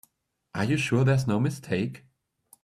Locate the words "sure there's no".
0.77-1.39